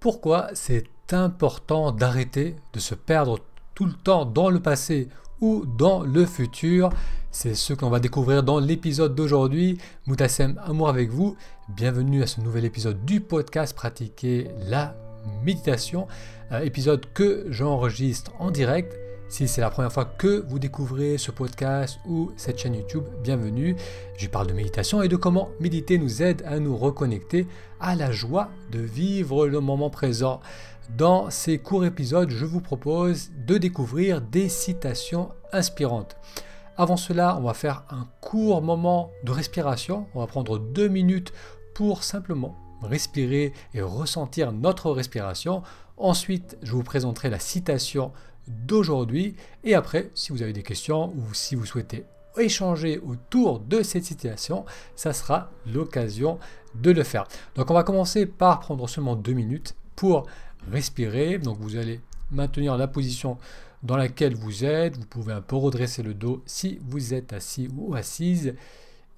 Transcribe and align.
Pourquoi 0.00 0.50
c'est 0.54 0.86
important 1.10 1.90
d'arrêter 1.90 2.54
de 2.72 2.78
se 2.78 2.94
perdre 2.94 3.40
tout 3.74 3.84
le 3.84 3.94
temps 3.94 4.24
dans 4.24 4.48
le 4.48 4.60
passé 4.60 5.08
ou 5.40 5.66
dans 5.66 6.04
le 6.04 6.24
futur? 6.24 6.90
C'est 7.32 7.54
ce 7.54 7.72
qu'on 7.72 7.90
va 7.90 7.98
découvrir 7.98 8.44
dans 8.44 8.60
l'épisode 8.60 9.16
d'aujourd'hui. 9.16 9.78
Moutassem 10.06 10.60
Amour 10.64 10.88
avec 10.88 11.10
vous. 11.10 11.36
Bienvenue 11.68 12.22
à 12.22 12.28
ce 12.28 12.40
nouvel 12.40 12.64
épisode 12.64 13.04
du 13.04 13.20
podcast 13.20 13.74
Pratiquer 13.74 14.46
la 14.68 14.94
méditation. 15.44 16.06
épisode 16.62 17.04
que 17.12 17.46
j'enregistre 17.50 18.30
en 18.38 18.52
direct 18.52 19.07
si 19.28 19.46
c'est 19.46 19.60
la 19.60 19.70
première 19.70 19.92
fois 19.92 20.06
que 20.06 20.44
vous 20.48 20.58
découvrez 20.58 21.18
ce 21.18 21.30
podcast 21.30 22.00
ou 22.06 22.32
cette 22.36 22.58
chaîne 22.58 22.74
YouTube, 22.74 23.04
bienvenue. 23.22 23.76
Je 24.16 24.26
parle 24.26 24.46
de 24.46 24.54
méditation 24.54 25.02
et 25.02 25.08
de 25.08 25.16
comment 25.16 25.50
méditer 25.60 25.98
nous 25.98 26.22
aide 26.22 26.42
à 26.46 26.58
nous 26.58 26.76
reconnecter 26.76 27.46
à 27.78 27.94
la 27.94 28.10
joie 28.10 28.48
de 28.72 28.80
vivre 28.80 29.46
le 29.46 29.60
moment 29.60 29.90
présent. 29.90 30.40
Dans 30.96 31.28
ces 31.28 31.58
courts 31.58 31.84
épisodes, 31.84 32.30
je 32.30 32.46
vous 32.46 32.62
propose 32.62 33.30
de 33.46 33.58
découvrir 33.58 34.22
des 34.22 34.48
citations 34.48 35.30
inspirantes. 35.52 36.16
Avant 36.78 36.96
cela, 36.96 37.36
on 37.38 37.42
va 37.42 37.54
faire 37.54 37.84
un 37.90 38.08
court 38.22 38.62
moment 38.62 39.10
de 39.24 39.32
respiration. 39.32 40.06
On 40.14 40.20
va 40.20 40.26
prendre 40.26 40.58
deux 40.58 40.88
minutes 40.88 41.32
pour 41.74 42.02
simplement 42.02 42.56
respirer 42.82 43.52
et 43.74 43.82
ressentir 43.82 44.52
notre 44.52 44.90
respiration. 44.90 45.62
Ensuite, 45.98 46.56
je 46.62 46.72
vous 46.72 46.84
présenterai 46.84 47.28
la 47.28 47.40
citation 47.40 48.12
d'aujourd'hui. 48.48 49.34
Et 49.64 49.74
après, 49.74 50.10
si 50.14 50.32
vous 50.32 50.42
avez 50.42 50.52
des 50.52 50.62
questions 50.62 51.12
ou 51.16 51.34
si 51.34 51.54
vous 51.54 51.66
souhaitez 51.66 52.04
échanger 52.36 52.98
autour 52.98 53.60
de 53.60 53.82
cette 53.82 54.04
situation, 54.04 54.64
ça 54.96 55.12
sera 55.12 55.50
l'occasion 55.66 56.38
de 56.74 56.90
le 56.90 57.02
faire. 57.02 57.26
Donc 57.54 57.70
on 57.70 57.74
va 57.74 57.82
commencer 57.82 58.26
par 58.26 58.60
prendre 58.60 58.88
seulement 58.88 59.16
deux 59.16 59.32
minutes 59.32 59.74
pour 59.96 60.26
respirer. 60.70 61.38
Donc 61.38 61.58
vous 61.60 61.76
allez 61.76 62.00
maintenir 62.30 62.76
la 62.76 62.88
position 62.88 63.38
dans 63.82 63.96
laquelle 63.96 64.34
vous 64.34 64.64
êtes. 64.64 64.96
Vous 64.96 65.06
pouvez 65.06 65.32
un 65.32 65.40
peu 65.40 65.56
redresser 65.56 66.02
le 66.02 66.14
dos 66.14 66.42
si 66.46 66.78
vous 66.82 67.14
êtes 67.14 67.32
assis 67.32 67.68
ou 67.76 67.94
assise. 67.94 68.54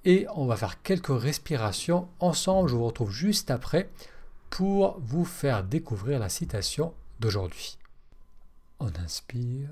Et 0.03 0.25
on 0.35 0.45
va 0.45 0.55
faire 0.55 0.81
quelques 0.81 1.07
respirations 1.09 2.07
ensemble. 2.19 2.69
Je 2.69 2.75
vous 2.75 2.85
retrouve 2.85 3.11
juste 3.11 3.51
après 3.51 3.89
pour 4.49 4.99
vous 4.99 5.25
faire 5.25 5.63
découvrir 5.63 6.19
la 6.19 6.29
citation 6.29 6.93
d'aujourd'hui. 7.19 7.80
On 8.83 8.89
inspire. 8.99 9.69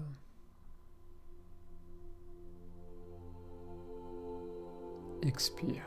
Expire. 5.24 5.82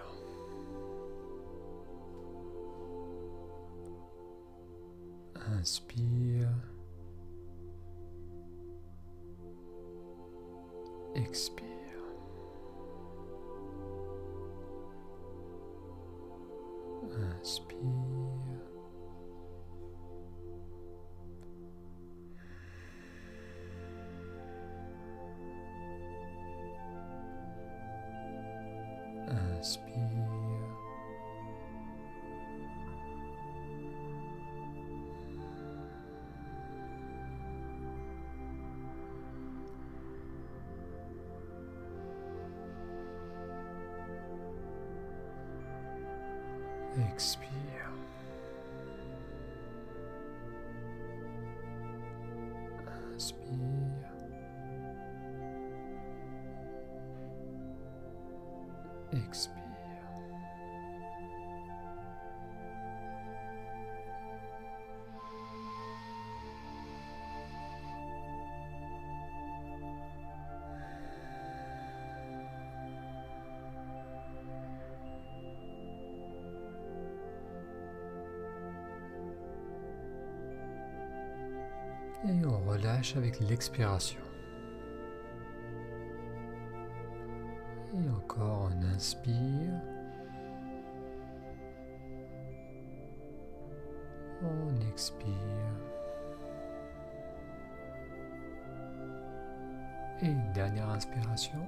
Inspire. 5.37 6.49
Expire. 11.15 11.72
Inspire. 29.63 29.93
Expire. 47.13 47.49
Inspire. 53.15 53.72
Expire. 59.15 59.63
Et 82.25 82.47
on 82.47 82.61
relâche 82.71 83.17
avec 83.17 83.41
l'expiration. 83.41 84.32
Inspire. 89.03 89.81
On 94.45 94.93
expire. 94.93 95.27
Et 100.23 100.27
une 100.27 100.53
dernière 100.53 100.89
inspiration. 100.91 101.67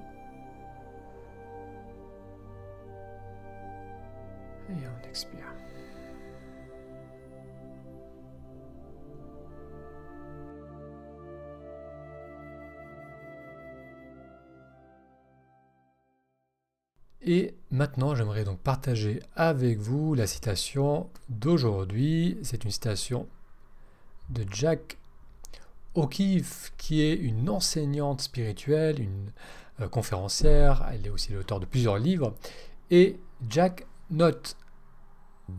Et 4.69 4.87
on 4.87 5.09
expire. 5.09 5.53
Et 17.27 17.55
maintenant, 17.71 18.13
j'aimerais 18.13 18.43
donc 18.43 18.59
partager 18.59 19.19
avec 19.35 19.79
vous 19.79 20.13
la 20.13 20.27
citation 20.27 21.09
d'aujourd'hui. 21.27 22.37
C'est 22.43 22.63
une 22.63 22.69
citation 22.69 23.27
de 24.29 24.45
Jack 24.51 24.99
O'Keefe, 25.95 26.71
qui 26.77 27.01
est 27.01 27.15
une 27.15 27.49
enseignante 27.49 28.21
spirituelle, 28.21 29.01
une 29.01 29.31
euh, 29.81 29.87
conférencière. 29.87 30.87
Elle 30.93 31.07
est 31.07 31.09
aussi 31.09 31.33
l'auteur 31.33 31.59
de 31.59 31.65
plusieurs 31.65 31.97
livres. 31.97 32.35
Et 32.91 33.19
Jack 33.49 33.87
note 34.11 34.55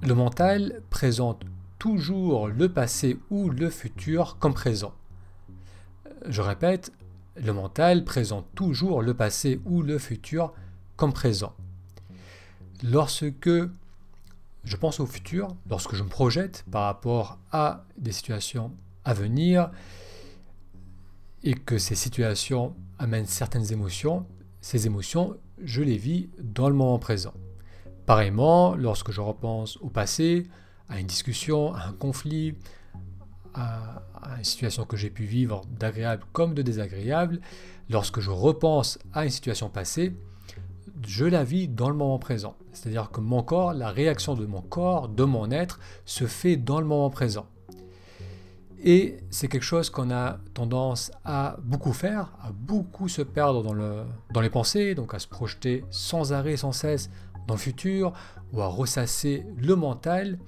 le 0.03 0.15
mental 0.15 0.83
présente 0.88 1.43
toujours 1.81 2.47
le 2.47 2.69
passé 2.69 3.19
ou 3.28 3.50
le 3.50 3.71
futur 3.71 4.38
comme 4.38 4.54
présent. 4.54 4.94
Je 6.28 6.43
répète, 6.43 6.93
le 7.37 7.53
mental 7.53 8.04
présente 8.04 8.47
toujours 8.54 9.03
le 9.03 9.15
passé 9.15 9.60
ou 9.65 9.83
le 9.83 9.98
futur 9.98 10.53
comme 10.96 11.12
présent. 11.12 11.52
Lorsque 12.82 13.50
je 14.64 14.76
pense 14.76 15.00
au 15.00 15.06
futur, 15.06 15.54
lorsque 15.70 15.94
je 15.94 16.02
me 16.02 16.08
projette 16.08 16.64
par 16.70 16.84
rapport 16.84 17.38
à 17.52 17.84
des 17.96 18.12
situations 18.12 18.72
à 19.04 19.14
venir 19.14 19.70
et 21.44 21.54
que 21.54 21.78
ces 21.78 21.94
situations 21.94 22.74
amènent 22.98 23.26
certaines 23.26 23.72
émotions, 23.72 24.26
ces 24.60 24.86
émotions, 24.86 25.36
je 25.62 25.82
les 25.82 25.96
vis 25.96 26.28
dans 26.40 26.68
le 26.68 26.74
moment 26.74 26.98
présent. 26.98 27.32
Pareillement, 28.04 28.74
lorsque 28.74 29.12
je 29.12 29.20
repense 29.20 29.76
au 29.78 29.88
passé, 29.88 30.48
à 30.88 31.00
une 31.00 31.06
discussion, 31.06 31.74
à 31.74 31.86
un 31.86 31.92
conflit, 31.92 32.54
à, 33.54 34.03
une 34.38 34.44
situation 34.44 34.84
que 34.84 34.97
j'ai 34.97 35.10
pu 35.10 35.24
vivre 35.24 35.62
d'agréable 35.78 36.24
comme 36.32 36.54
de 36.54 36.62
désagréable, 36.62 37.41
lorsque 37.88 38.21
je 38.21 38.30
repense 38.30 38.98
à 39.12 39.24
une 39.24 39.30
situation 39.30 39.68
passée, 39.68 40.15
je 41.07 41.25
la 41.25 41.45
vis 41.45 41.69
dans 41.69 41.89
le 41.89 41.97
moment 41.97 42.19
présent. 42.19 42.57
C'est-à-dire 42.72 43.10
que 43.10 43.21
mon 43.21 43.43
corps, 43.43 43.72
la 43.72 43.91
réaction 43.91 44.34
de 44.34 44.47
mon 44.47 44.63
corps, 44.63 45.09
de 45.09 45.25
mon 45.25 45.51
être, 45.51 45.81
se 46.04 46.27
fait 46.27 46.57
dans 46.57 46.81
le 46.81 46.87
moment 46.87 47.10
présent. 47.10 47.47
Et 48.83 49.16
c'est 49.31 49.48
quelque 49.48 49.63
chose 49.63 49.91
qu'on 49.91 50.10
a 50.10 50.39
tendance 50.54 51.10
à 51.25 51.57
beaucoup 51.63 51.93
faire, 51.93 52.37
à 52.43 52.53
beaucoup 52.53 53.09
se 53.09 53.22
perdre 53.22 53.63
dans, 53.63 53.72
le, 53.72 54.04
dans 54.33 54.41
les 54.41 54.51
pensées, 54.51 54.95
donc 54.95 55.15
à 55.15 55.19
se 55.19 55.27
projeter 55.27 55.84
sans 55.91 56.33
arrêt, 56.33 56.57
sans 56.57 56.72
cesse 56.72 57.10
dans 57.47 57.54
le 57.54 57.60
futur, 57.60 58.13
ou 58.53 58.60
à 58.60 58.66
ressasser 58.66 59.47
le 59.57 59.75
mental, 59.77 60.39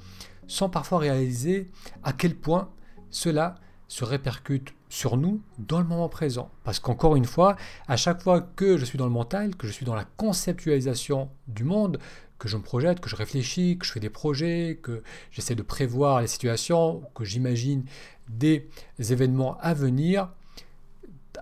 sans 0.47 0.69
parfois 0.69 0.99
réaliser 0.99 1.71
à 2.05 2.13
quel 2.13 2.35
point 2.35 2.69
cela 3.11 3.57
se 3.89 4.05
répercute 4.05 4.75
sur 4.89 5.17
nous 5.17 5.41
dans 5.59 5.79
le 5.79 5.87
moment 5.87 6.09
présent. 6.09 6.51
Parce 6.65 6.79
qu'encore 6.79 7.17
une 7.17 7.25
fois, 7.25 7.57
à 7.89 7.97
chaque 7.97 8.23
fois 8.23 8.41
que 8.41 8.77
je 8.77 8.85
suis 8.85 8.99
dans 8.99 9.07
le 9.07 9.13
mental, 9.13 9.57
que 9.57 9.67
je 9.67 9.73
suis 9.73 9.87
dans 9.87 9.95
la 9.95 10.05
conceptualisation 10.05 11.31
du 11.47 11.65
monde, 11.65 11.99
que 12.39 12.49
je 12.49 12.57
me 12.57 12.63
projette, 12.63 13.01
que 13.01 13.09
je 13.09 13.17
réfléchis, 13.17 13.79
que 13.79 13.87
je 13.87 13.93
fais 13.93 14.01
des 14.01 14.11
projets, 14.11 14.79
que 14.83 15.03
j'essaie 15.31 15.55
de 15.55 15.63
prévoir 15.63 16.21
les 16.21 16.29
situations, 16.29 17.03
que 17.15 17.25
j'imagine 17.25 17.85
des 18.29 18.69
événements 18.99 19.59
à 19.61 19.75
venir, 19.75 20.31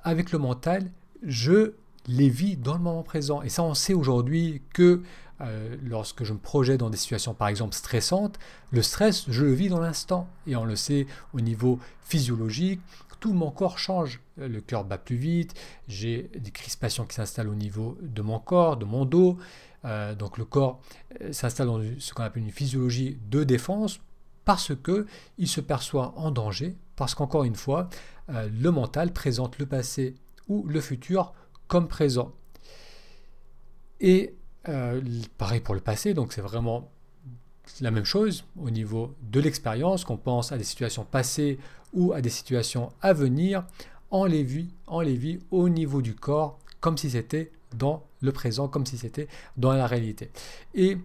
avec 0.02 0.32
le 0.32 0.38
mental, 0.38 0.90
je 1.22 1.72
les 2.06 2.28
vis 2.28 2.56
dans 2.56 2.74
le 2.74 2.80
moment 2.80 3.02
présent. 3.02 3.42
Et 3.42 3.48
ça, 3.48 3.62
on 3.62 3.74
sait 3.74 3.94
aujourd'hui 3.94 4.62
que 4.72 5.02
euh, 5.42 5.76
lorsque 5.82 6.24
je 6.24 6.32
me 6.32 6.38
projette 6.38 6.80
dans 6.80 6.88
des 6.88 6.96
situations 6.96 7.34
par 7.34 7.48
exemple 7.48 7.74
stressantes, 7.74 8.38
le 8.70 8.82
stress, 8.82 9.26
je 9.28 9.44
le 9.44 9.52
vis 9.52 9.68
dans 9.68 9.80
l'instant. 9.80 10.28
Et 10.46 10.56
on 10.56 10.64
le 10.64 10.76
sait 10.76 11.06
au 11.34 11.40
niveau 11.40 11.78
physiologique, 12.02 12.80
tout 13.20 13.32
mon 13.32 13.50
corps 13.50 13.78
change. 13.78 14.20
Le 14.36 14.60
cœur 14.60 14.84
bat 14.84 14.98
plus 14.98 15.16
vite, 15.16 15.54
j'ai 15.88 16.30
des 16.38 16.50
crispations 16.50 17.04
qui 17.04 17.14
s'installent 17.14 17.48
au 17.48 17.54
niveau 17.54 17.96
de 18.02 18.22
mon 18.22 18.38
corps, 18.38 18.76
de 18.76 18.84
mon 18.84 19.04
dos. 19.04 19.38
Euh, 19.84 20.14
donc 20.14 20.38
le 20.38 20.44
corps 20.44 20.80
euh, 21.20 21.32
s'installe 21.32 21.68
dans 21.68 21.80
ce 21.98 22.12
qu'on 22.12 22.24
appelle 22.24 22.42
une 22.42 22.50
physiologie 22.50 23.18
de 23.30 23.44
défense 23.44 24.00
parce 24.44 24.74
que 24.74 25.06
il 25.38 25.48
se 25.48 25.60
perçoit 25.60 26.14
en 26.16 26.30
danger, 26.30 26.76
parce 26.94 27.14
qu'encore 27.14 27.44
une 27.44 27.56
fois, 27.56 27.88
le 28.28 28.70
mental 28.70 29.12
présente 29.12 29.58
le 29.58 29.66
passé 29.66 30.14
ou 30.48 30.64
le 30.66 30.80
futur 30.80 31.32
comme 31.66 31.88
présent. 31.88 32.32
Et 34.00 34.34
euh, 34.68 35.00
pareil 35.38 35.60
pour 35.60 35.74
le 35.74 35.80
passé, 35.80 36.14
donc 36.14 36.32
c'est 36.32 36.40
vraiment 36.40 36.90
la 37.80 37.90
même 37.90 38.04
chose 38.04 38.44
au 38.60 38.70
niveau 38.70 39.14
de 39.22 39.40
l'expérience, 39.40 40.04
qu'on 40.04 40.16
pense 40.16 40.52
à 40.52 40.58
des 40.58 40.64
situations 40.64 41.04
passées 41.04 41.58
ou 41.92 42.12
à 42.12 42.20
des 42.20 42.30
situations 42.30 42.92
à 43.02 43.12
venir, 43.12 43.64
on 44.10 44.24
les 44.24 44.42
vit, 44.42 44.68
les 45.02 45.16
vit 45.16 45.40
au 45.50 45.68
niveau 45.68 46.02
du 46.02 46.14
corps, 46.14 46.58
comme 46.80 46.96
si 46.96 47.10
c'était 47.10 47.52
dans 47.76 48.04
le 48.20 48.32
présent, 48.32 48.68
comme 48.68 48.86
si 48.86 48.98
c'était 48.98 49.28
dans 49.56 49.72
la 49.72 49.86
réalité. 49.86 50.30
Et 50.74 50.98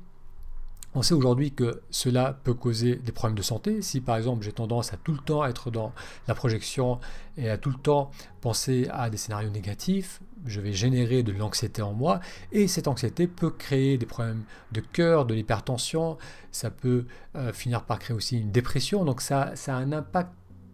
on 0.94 1.02
sait 1.02 1.14
aujourd'hui 1.14 1.52
que 1.52 1.82
cela 1.90 2.38
peut 2.44 2.54
causer 2.54 2.98
des 2.98 3.14
problèmes 3.14 3.38
de 3.38 3.42
santé. 3.42 3.82
Si 3.82 4.02
par 4.02 4.18
exemple 4.18 4.44
j'ai 4.44 4.52
tendance 4.52 4.94
à 4.94 4.98
tout 4.98 5.14
le 5.14 5.20
temps 5.20 5.46
être 5.46 5.72
dans 5.72 5.94
la 6.28 6.36
projection 6.36 7.00
et 7.38 7.50
à 7.50 7.58
tout 7.58 7.70
le 7.70 7.78
temps 7.78 8.12
penser 8.42 8.90
à 8.92 9.10
des 9.10 9.16
scénarios 9.16 9.50
négatifs, 9.52 10.22
je 10.46 10.60
vais 10.60 10.74
générer 10.74 11.24
de 11.24 11.32
l'anxiété 11.32 11.82
en 11.82 11.94
moi 11.94 12.20
et 12.52 12.68
cette 12.68 12.90
anxiété 12.90 13.28
peut 13.28 13.52
créer 13.52 13.98
des 13.98 14.06
problèmes 14.06 14.44
de 14.74 14.82
cœur, 14.82 15.26
de 15.26 15.34
l'hypertension, 15.34 16.18
ça 16.52 16.70
peut 16.70 17.06
euh, 17.36 17.54
finir 17.54 17.84
par 17.84 18.00
créer 18.00 18.16
aussi 18.16 18.38
une 18.38 18.52
dépression. 18.52 19.06
Donc 19.06 19.22
ça 19.22 19.54
a 19.68 19.74
un 19.74 19.94
impact 19.94 20.32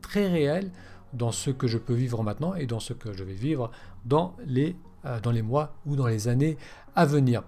très 0.07 0.27
réel 0.27 0.71
dans 1.13 1.31
ce 1.31 1.49
que 1.49 1.67
je 1.67 1.77
peux 1.77 1.93
vivre 1.93 2.23
maintenant 2.23 2.53
et 2.55 2.65
dans 2.65 2.79
ce 2.79 2.93
que 2.93 3.13
je 3.13 3.23
vais 3.23 3.33
vivre 3.33 3.71
dans 4.05 4.35
les, 4.45 4.75
euh, 5.05 5.19
dans 5.19 5.31
les 5.31 5.41
mois 5.41 5.75
ou 5.85 5.95
dans 5.95 6.07
les 6.07 6.27
années 6.27 6.57
à 6.95 7.05
venir. 7.05 7.43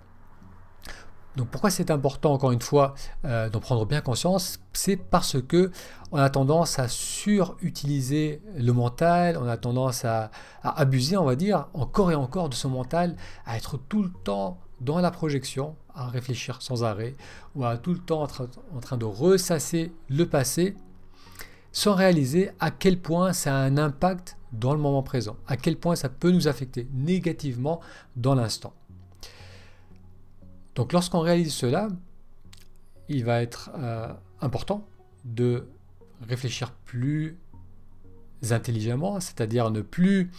Donc 1.35 1.47
pourquoi 1.49 1.69
c'est 1.69 1.91
important 1.91 2.33
encore 2.33 2.51
une 2.51 2.61
fois 2.61 2.95
euh, 3.23 3.49
d'en 3.49 3.59
prendre 3.59 3.85
bien 3.85 4.01
conscience? 4.01 4.59
C'est 4.73 4.97
parce 4.97 5.41
que 5.41 5.71
on 6.11 6.17
a 6.17 6.29
tendance 6.29 6.79
à 6.79 6.87
surutiliser 6.87 8.41
le 8.57 8.73
mental, 8.73 9.37
on 9.37 9.47
a 9.47 9.55
tendance 9.55 10.03
à, 10.05 10.31
abuser, 10.63 11.17
on 11.17 11.25
va 11.25 11.35
dire, 11.35 11.67
encore 11.73 12.11
et 12.11 12.15
encore 12.15 12.49
de 12.49 12.55
ce 12.55 12.67
mental, 12.67 13.15
à 13.45 13.57
être 13.57 13.77
tout 13.77 14.01
le 14.01 14.09
temps 14.23 14.59
dans 14.81 14.99
la 14.99 15.11
projection, 15.11 15.75
à 15.93 16.07
réfléchir 16.07 16.61
sans 16.61 16.83
arrêt, 16.83 17.15
ou 17.55 17.63
à 17.63 17.77
tout 17.77 17.93
le 17.93 17.99
temps 17.99 18.23
en 18.23 18.79
train 18.79 18.97
de 18.97 19.05
ressasser 19.05 19.93
le 20.09 20.25
passé, 20.25 20.75
sans 21.79 21.95
réaliser 21.95 22.51
à 22.59 22.71
quel 22.71 22.99
point 22.99 23.31
ça 23.31 23.55
a 23.55 23.61
un 23.61 23.77
impact 23.77 24.35
dans 24.51 24.73
le 24.73 24.81
moment 24.81 25.01
présent, 25.01 25.37
à 25.47 25.55
quel 25.55 25.77
point 25.77 25.95
ça 25.95 26.09
peut 26.09 26.29
nous 26.29 26.49
affecter 26.49 26.89
négativement 26.93 27.79
dans 28.17 28.35
l'instant. 28.35 28.73
Donc 30.75 30.91
lorsqu'on 30.91 31.21
réalise 31.21 31.53
cela, 31.53 31.87
il 33.07 33.23
va 33.23 33.41
être 33.41 33.71
euh, 33.77 34.11
important 34.41 34.85
de 35.23 35.69
réfléchir 36.27 36.73
plus 36.83 37.37
intelligemment, 38.49 39.21
c'est-à-dire 39.21 39.71
ne 39.71 39.79
plus 39.79 40.31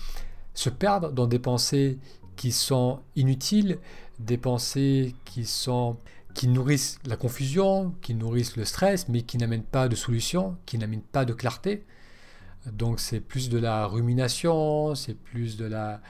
se 0.53 0.69
perdre 0.69 1.11
dans 1.11 1.27
des 1.27 1.39
pensées 1.39 1.99
qui 2.37 2.53
sont 2.53 3.01
inutiles, 3.17 3.79
des 4.19 4.37
pensées 4.37 5.15
qui 5.25 5.47
sont 5.47 5.97
qui 6.35 6.49
nourrissent 6.49 6.99
la 7.05 7.17
confusion, 7.17 7.94
qui 8.00 8.15
nourrissent 8.15 8.56
le 8.56 8.65
stress, 8.65 9.09
mais 9.09 9.23
qui 9.23 9.38
n'amènent 9.38 9.62
pas 9.62 9.88
de 9.88 9.97
solution, 9.97 10.56
qui 10.67 10.79
n'amènent 10.79 11.03
pas 11.03 11.25
de 11.25 11.32
clarté. 11.32 11.85
Donc 12.73 13.00
c'est 13.00 13.21
plus 13.21 13.49
de 13.49 13.59
la 13.59 13.87
rumination, 13.87 14.94
c'est 14.94 15.15
plus 15.15 15.56
de 15.56 15.65
la, 15.65 16.00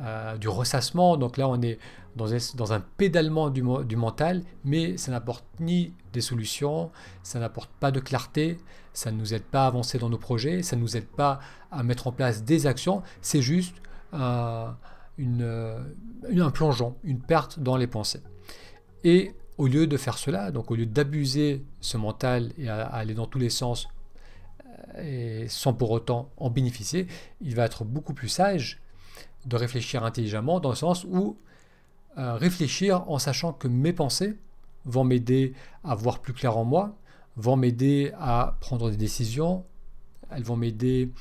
euh, 0.00 0.36
du 0.36 0.48
ressassement. 0.48 1.16
Donc 1.16 1.36
là, 1.36 1.48
on 1.48 1.60
est 1.60 1.78
dans 2.16 2.72
un, 2.72 2.80
pédalement 2.80 3.50
du, 3.50 3.62
mental, 3.62 4.42
mais 4.64 4.96
ça 4.96 5.12
n'apporte 5.12 5.44
ni 5.60 5.92
des 6.12 6.20
solutions, 6.20 6.90
ça 7.22 7.38
n'apporte 7.38 7.70
pas 7.78 7.90
de 7.90 8.00
clarté, 8.00 8.58
ça 8.92 9.12
ne 9.12 9.18
nous 9.18 9.34
aide 9.34 9.44
pas 9.44 9.64
à 9.64 9.66
avancer 9.68 9.98
dans 9.98 10.08
nos 10.08 10.18
projets, 10.18 10.62
ça 10.62 10.76
ne 10.76 10.80
nous 10.80 10.96
aide 10.96 11.06
pas 11.06 11.38
à 11.70 11.82
mettre 11.82 12.06
en 12.06 12.12
place 12.12 12.42
des 12.42 12.66
actions, 12.66 13.02
c'est 13.22 13.42
juste 13.42 13.76
un, 14.12 14.76
une, 15.16 15.84
un 16.36 16.50
plongeon, 16.50 16.96
une 17.04 17.20
perte 17.20 17.60
dans 17.60 17.76
les 17.76 17.86
pensées. 17.86 18.22
Et 19.04 19.34
au 19.58 19.66
lieu 19.66 19.86
de 19.86 19.96
faire 19.96 20.18
cela, 20.18 20.50
donc 20.50 20.70
au 20.70 20.76
lieu 20.76 20.86
d'abuser 20.86 21.64
ce 21.80 21.96
mental 21.96 22.52
et 22.58 22.68
à, 22.68 22.86
aller 22.86 23.14
dans 23.14 23.26
tous 23.26 23.38
les 23.38 23.50
sens 23.50 23.88
euh, 24.96 25.44
sans 25.48 25.74
pour 25.74 25.90
autant 25.90 26.30
en 26.36 26.50
bénéficier, 26.50 27.06
il 27.40 27.54
va 27.54 27.64
être 27.64 27.84
beaucoup 27.84 28.14
plus 28.14 28.28
sage 28.28 28.80
de 29.46 29.56
réfléchir 29.56 30.04
intelligemment 30.04 30.60
dans 30.60 30.70
le 30.70 30.76
sens 30.76 31.04
où 31.04 31.36
réfléchir 32.16 33.08
en 33.08 33.20
sachant 33.20 33.52
que 33.52 33.68
mes 33.68 33.92
pensées 33.92 34.36
vont 34.84 35.04
m'aider 35.04 35.54
à 35.84 35.94
voir 35.94 36.18
plus 36.20 36.32
clair 36.32 36.56
en 36.56 36.64
moi, 36.64 36.96
vont 37.36 37.56
m'aider 37.56 38.12
à 38.18 38.56
prendre 38.60 38.90
des 38.90 38.96
décisions, 38.96 39.64
elles 40.30 40.42
vont 40.42 40.56
m'aider 40.56 41.12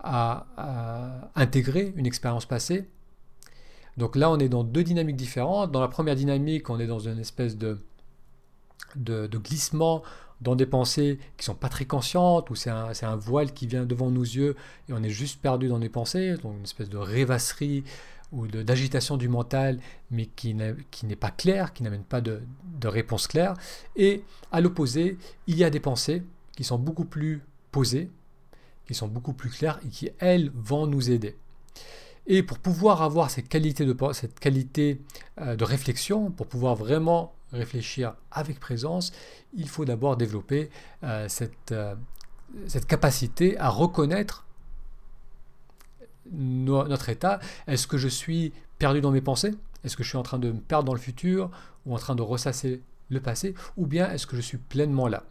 à, 0.00 1.30
intégrer 1.34 1.92
une 1.96 2.06
expérience 2.06 2.46
passée. 2.46 2.88
Donc 3.96 4.16
là, 4.16 4.30
on 4.30 4.38
est 4.38 4.48
dans 4.48 4.64
deux 4.64 4.82
dynamiques 4.82 5.16
différentes. 5.16 5.70
Dans 5.72 5.80
la 5.80 5.88
première 5.88 6.16
dynamique, 6.16 6.70
on 6.70 6.80
est 6.80 6.86
dans 6.86 6.98
une 6.98 7.18
espèce 7.18 7.56
de, 7.56 7.78
de, 8.96 9.28
glissement 9.38 10.02
dans 10.40 10.56
des 10.56 10.66
pensées 10.66 11.18
qui 11.36 11.44
sont 11.44 11.54
pas 11.54 11.68
très 11.68 11.84
conscientes, 11.84 12.50
ou 12.50 12.54
c'est 12.54 12.70
un, 12.70 13.16
voile 13.16 13.52
qui 13.52 13.66
vient 13.66 13.84
devant 13.84 14.10
nos 14.10 14.22
yeux 14.22 14.56
et 14.88 14.92
on 14.92 15.02
est 15.02 15.10
juste 15.10 15.40
perdu 15.40 15.68
dans 15.68 15.78
des 15.78 15.88
pensées, 15.88 16.34
donc 16.42 16.56
une 16.56 16.64
espèce 16.64 16.90
de 16.90 16.98
rêvasserie 16.98 17.84
ou 18.32 18.48
d'agitation 18.48 19.16
du 19.16 19.28
mental, 19.28 19.78
mais 20.10 20.26
qui 20.26 20.54
n'est 20.54 21.16
pas 21.16 21.30
clair, 21.30 21.72
qui 21.72 21.84
n'amène 21.84 22.02
pas 22.02 22.20
de 22.20 22.42
réponse 22.82 23.28
claire. 23.28 23.54
Et 23.94 24.24
à 24.50 24.60
l'opposé, 24.60 25.18
il 25.46 25.56
y 25.56 25.64
a 25.64 25.70
des 25.70 25.80
pensées 25.80 26.24
qui 26.56 26.64
sont 26.64 26.78
beaucoup 26.78 27.04
plus 27.04 27.42
posées, 27.70 28.10
qui 28.86 28.94
sont 28.94 29.08
beaucoup 29.08 29.32
plus 29.32 29.50
claires 29.50 29.80
et 29.84 29.88
qui, 29.88 30.10
elles, 30.18 30.50
vont 30.54 30.86
nous 30.86 31.10
aider. 31.10 31.36
Et 32.26 32.42
pour 32.42 32.58
pouvoir 32.58 33.02
avoir 33.02 33.30
cette 33.30 33.48
qualité 33.48 33.84
euh, 35.40 35.56
de 35.56 35.64
réflexion, 35.64 36.30
pour 36.30 36.46
pouvoir 36.46 36.74
vraiment 36.74 37.34
réfléchir 37.52 38.14
avec 38.30 38.58
présence, 38.58 39.12
il 39.54 39.68
faut 39.68 39.84
d'abord 39.84 40.16
développer 40.16 40.70
euh, 41.04 41.28
euh, 41.72 41.94
cette 42.66 42.86
capacité 42.86 43.58
à 43.58 43.68
reconnaître 43.68 44.46
notre 46.32 47.10
état. 47.10 47.40
Est-ce 47.66 47.86
que 47.86 47.98
je 47.98 48.08
suis 48.08 48.52
perdu 48.78 49.00
dans 49.00 49.10
mes 49.10 49.20
pensées? 49.20 49.54
Est-ce 49.84 49.96
que 49.96 50.02
je 50.02 50.08
suis 50.08 50.18
en 50.18 50.22
train 50.22 50.38
de 50.38 50.50
me 50.50 50.60
perdre 50.60 50.84
dans 50.84 50.94
le 50.94 51.00
futur 51.00 51.50
ou 51.84 51.94
en 51.94 51.98
train 51.98 52.14
de 52.14 52.22
ressasser 52.22 52.80
le 53.10 53.20
passé? 53.20 53.54
Ou 53.76 53.86
bien 53.86 54.10
est-ce 54.10 54.26
que 54.26 54.34
je 54.36 54.40
suis 54.40 54.56
pleinement 54.56 55.08
là? 55.08 55.24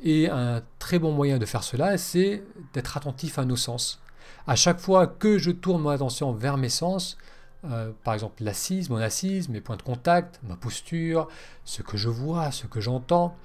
Et 0.00 0.28
un 0.28 0.62
très 0.78 0.98
bon 0.98 1.12
moyen 1.12 1.38
de 1.38 1.46
faire 1.46 1.64
cela, 1.64 1.98
c'est 1.98 2.42
d'être 2.72 2.96
attentif 2.96 3.38
à 3.38 3.44
nos 3.44 3.56
sens. 3.56 4.00
À 4.46 4.56
chaque 4.56 4.80
fois 4.80 5.06
que 5.06 5.38
je 5.38 5.50
tourne 5.50 5.82
mon 5.82 5.90
attention 5.90 6.32
vers 6.32 6.56
mes 6.56 6.68
sens, 6.68 7.16
euh, 7.64 7.92
par 8.02 8.14
exemple 8.14 8.44
l'assise, 8.44 8.90
mon 8.90 8.98
assise, 8.98 9.48
mes 9.48 9.60
points 9.60 9.76
de 9.76 9.82
contact, 9.82 10.40
ma 10.42 10.56
posture, 10.56 11.28
ce 11.64 11.82
que 11.82 11.96
je 11.96 12.08
vois, 12.08 12.50
ce 12.50 12.66
que 12.66 12.80
j'entends, 12.80 13.36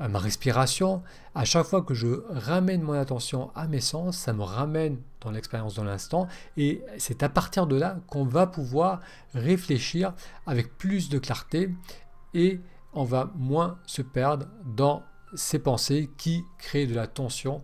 euh, 0.00 0.08
ma 0.08 0.18
respiration, 0.18 1.02
à 1.34 1.44
chaque 1.44 1.66
fois 1.66 1.82
que 1.82 1.94
je 1.94 2.24
ramène 2.30 2.82
mon 2.82 2.94
attention 2.94 3.50
à 3.54 3.68
mes 3.68 3.80
sens, 3.80 4.16
ça 4.16 4.32
me 4.32 4.42
ramène 4.42 4.98
dans 5.20 5.30
l'expérience 5.30 5.74
de 5.74 5.82
l'instant 5.82 6.26
et 6.56 6.82
c'est 6.98 7.22
à 7.22 7.28
partir 7.28 7.66
de 7.66 7.76
là 7.76 7.98
qu'on 8.08 8.24
va 8.24 8.46
pouvoir 8.46 9.00
réfléchir 9.34 10.14
avec 10.46 10.76
plus 10.76 11.08
de 11.08 11.18
clarté 11.18 11.70
et 12.34 12.60
on 12.92 13.04
va 13.04 13.30
moins 13.36 13.78
se 13.86 14.02
perdre 14.02 14.46
dans 14.64 15.02
ces 15.34 15.58
pensées 15.58 16.10
qui 16.16 16.44
créent 16.58 16.86
de 16.86 16.94
la 16.94 17.06
tension 17.06 17.62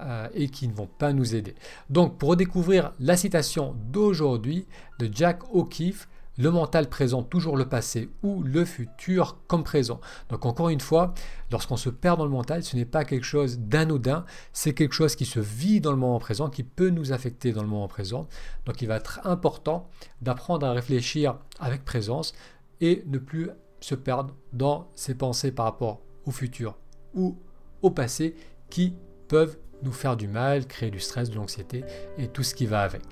euh, 0.00 0.28
et 0.34 0.48
qui 0.48 0.68
ne 0.68 0.74
vont 0.74 0.88
pas 0.88 1.12
nous 1.12 1.34
aider. 1.34 1.54
Donc 1.90 2.18
pour 2.18 2.30
redécouvrir 2.30 2.92
la 2.98 3.16
citation 3.16 3.76
d'aujourd'hui 3.90 4.66
de 4.98 5.08
Jack 5.12 5.54
O'Keefe, 5.54 6.08
le 6.36 6.50
mental 6.50 6.88
présente 6.88 7.30
toujours 7.30 7.56
le 7.56 7.68
passé 7.68 8.10
ou 8.22 8.42
le 8.42 8.64
futur 8.64 9.38
comme 9.46 9.62
présent. 9.62 10.00
Donc 10.30 10.46
encore 10.46 10.68
une 10.68 10.80
fois, 10.80 11.14
lorsqu'on 11.50 11.76
se 11.76 11.90
perd 11.90 12.18
dans 12.18 12.24
le 12.24 12.30
mental, 12.30 12.64
ce 12.64 12.76
n'est 12.76 12.84
pas 12.84 13.04
quelque 13.04 13.24
chose 13.24 13.58
d'anodin, 13.58 14.24
c'est 14.52 14.74
quelque 14.74 14.94
chose 14.94 15.14
qui 15.14 15.26
se 15.26 15.40
vit 15.40 15.80
dans 15.80 15.92
le 15.92 15.96
moment 15.96 16.18
présent, 16.18 16.50
qui 16.50 16.64
peut 16.64 16.90
nous 16.90 17.12
affecter 17.12 17.52
dans 17.52 17.62
le 17.62 17.68
moment 17.68 17.88
présent. 17.88 18.28
Donc 18.66 18.82
il 18.82 18.88
va 18.88 18.96
être 18.96 19.20
important 19.24 19.88
d'apprendre 20.22 20.66
à 20.66 20.72
réfléchir 20.72 21.36
avec 21.60 21.84
présence 21.84 22.34
et 22.80 23.04
ne 23.06 23.18
plus 23.18 23.50
se 23.80 23.94
perdre 23.94 24.34
dans 24.52 24.90
ses 24.96 25.14
pensées 25.14 25.52
par 25.52 25.66
rapport 25.66 26.00
au 26.26 26.30
futur 26.30 26.76
ou 27.14 27.38
au 27.82 27.90
passé 27.90 28.34
qui 28.70 28.94
peuvent 29.28 29.58
nous 29.84 29.92
faire 29.92 30.16
du 30.16 30.28
mal, 30.28 30.66
créer 30.66 30.90
du 30.90 31.00
stress, 31.00 31.30
de 31.30 31.36
l'anxiété 31.36 31.84
et 32.18 32.28
tout 32.28 32.42
ce 32.42 32.54
qui 32.54 32.66
va 32.66 32.82
avec. 32.82 33.02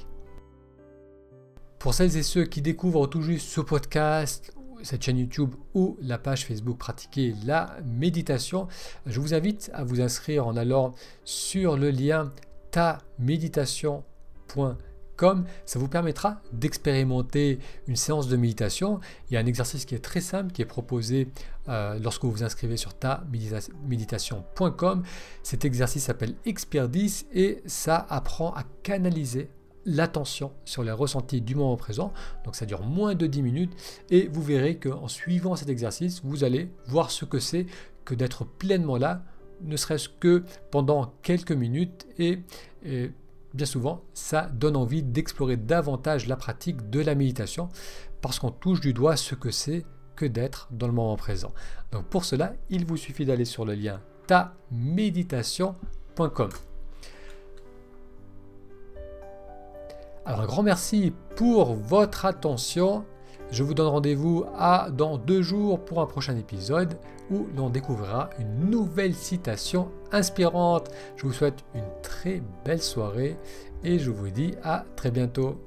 Pour 1.78 1.94
celles 1.94 2.16
et 2.16 2.22
ceux 2.22 2.44
qui 2.44 2.62
découvrent 2.62 3.06
tout 3.06 3.22
juste 3.22 3.48
ce 3.48 3.60
podcast, 3.60 4.54
cette 4.82 5.02
chaîne 5.02 5.18
YouTube 5.18 5.54
ou 5.74 5.96
la 6.00 6.18
page 6.18 6.46
Facebook 6.46 6.78
Pratiquer 6.78 7.34
la 7.44 7.76
méditation, 7.84 8.68
je 9.06 9.20
vous 9.20 9.34
invite 9.34 9.70
à 9.74 9.84
vous 9.84 10.00
inscrire 10.00 10.46
en 10.46 10.56
allant 10.56 10.94
sur 11.24 11.76
le 11.76 11.90
lien 11.90 12.32
taméditation.com 12.70 14.76
ça 15.66 15.78
vous 15.78 15.88
permettra 15.88 16.40
d'expérimenter 16.52 17.58
une 17.86 17.96
séance 17.96 18.28
de 18.28 18.36
méditation. 18.36 19.00
Il 19.30 19.34
y 19.34 19.36
a 19.36 19.40
un 19.40 19.46
exercice 19.46 19.84
qui 19.84 19.94
est 19.94 20.00
très 20.00 20.20
simple, 20.20 20.52
qui 20.52 20.62
est 20.62 20.66
proposé 20.66 21.28
euh, 21.68 21.98
lorsque 22.02 22.24
vous 22.24 22.32
vous 22.32 22.42
inscrivez 22.42 22.76
sur 22.76 22.94
taméditation.com. 22.94 25.02
Cet 25.42 25.64
exercice 25.64 26.04
s'appelle 26.04 26.34
Expert 26.44 26.88
10 26.88 27.26
et 27.32 27.62
ça 27.66 28.04
apprend 28.10 28.52
à 28.54 28.64
canaliser 28.82 29.48
l'attention 29.84 30.52
sur 30.64 30.82
les 30.82 30.92
ressentis 30.92 31.40
du 31.40 31.54
moment 31.54 31.76
présent. 31.76 32.12
Donc 32.44 32.56
ça 32.56 32.66
dure 32.66 32.82
moins 32.82 33.14
de 33.14 33.26
10 33.26 33.42
minutes 33.42 33.72
et 34.10 34.28
vous 34.28 34.42
verrez 34.42 34.76
qu'en 34.76 35.08
suivant 35.08 35.56
cet 35.56 35.68
exercice, 35.68 36.20
vous 36.24 36.44
allez 36.44 36.70
voir 36.86 37.10
ce 37.10 37.24
que 37.24 37.38
c'est 37.38 37.66
que 38.04 38.14
d'être 38.14 38.44
pleinement 38.44 38.96
là, 38.96 39.22
ne 39.62 39.76
serait-ce 39.76 40.08
que 40.08 40.44
pendant 40.72 41.14
quelques 41.22 41.52
minutes 41.52 42.06
et, 42.18 42.40
et 42.84 43.12
bien 43.54 43.66
souvent, 43.66 44.04
ça 44.14 44.48
donne 44.52 44.76
envie 44.76 45.02
d'explorer 45.02 45.56
davantage 45.56 46.26
la 46.26 46.36
pratique 46.36 46.90
de 46.90 47.00
la 47.00 47.14
méditation 47.14 47.68
parce 48.20 48.38
qu'on 48.38 48.50
touche 48.50 48.80
du 48.80 48.92
doigt 48.92 49.16
ce 49.16 49.34
que 49.34 49.50
c'est 49.50 49.84
que 50.16 50.26
d'être 50.26 50.68
dans 50.70 50.86
le 50.86 50.92
moment 50.92 51.16
présent. 51.16 51.52
Donc 51.90 52.04
pour 52.06 52.24
cela, 52.24 52.54
il 52.70 52.86
vous 52.86 52.96
suffit 52.96 53.24
d'aller 53.24 53.44
sur 53.44 53.64
le 53.64 53.74
lien 53.74 54.00
taméditation.com. 54.26 56.50
Alors 60.24 60.40
un 60.40 60.46
grand 60.46 60.62
merci 60.62 61.12
pour 61.34 61.74
votre 61.74 62.26
attention. 62.26 63.04
Je 63.52 63.62
vous 63.62 63.74
donne 63.74 63.88
rendez-vous 63.88 64.46
à 64.56 64.88
dans 64.90 65.18
deux 65.18 65.42
jours 65.42 65.78
pour 65.78 66.00
un 66.00 66.06
prochain 66.06 66.34
épisode 66.38 66.96
où 67.30 67.48
l'on 67.54 67.68
découvrira 67.68 68.30
une 68.38 68.70
nouvelle 68.70 69.14
citation 69.14 69.90
inspirante. 70.10 70.90
Je 71.16 71.26
vous 71.26 71.34
souhaite 71.34 71.62
une 71.74 71.84
très 72.02 72.40
belle 72.64 72.80
soirée 72.80 73.36
et 73.84 73.98
je 73.98 74.10
vous 74.10 74.30
dis 74.30 74.54
à 74.64 74.86
très 74.96 75.10
bientôt. 75.10 75.60